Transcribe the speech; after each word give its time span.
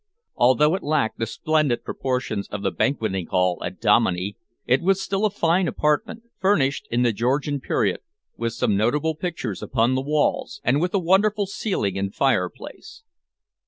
Although 0.35 0.73
it 0.73 0.81
lacked 0.81 1.19
the 1.19 1.27
splendid 1.27 1.83
proportions 1.83 2.47
of 2.49 2.63
the 2.63 2.71
banqueting 2.71 3.27
hall 3.27 3.61
at 3.63 3.79
Dominey, 3.79 4.35
it 4.65 4.81
was 4.81 4.99
still 4.99 5.25
a 5.27 5.29
fine 5.29 5.67
apartment, 5.67 6.23
furnished 6.39 6.87
in 6.89 7.03
the 7.03 7.13
Georgian 7.13 7.59
period, 7.61 7.99
with 8.35 8.53
some 8.53 8.75
notable 8.75 9.13
pictures 9.13 9.61
upon 9.61 9.93
the 9.93 10.01
walls, 10.01 10.59
and 10.63 10.81
with 10.81 10.95
a 10.95 10.99
wonderful 10.99 11.45
ceiling 11.45 11.99
and 11.99 12.15
fireplace. 12.15 13.03